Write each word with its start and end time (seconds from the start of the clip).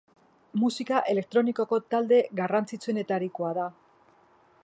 Musika 0.61 1.01
elektronikoko 1.13 1.79
talde 1.95 2.21
garrantzitsuenetarikoa 2.41 3.55
da. 3.61 3.69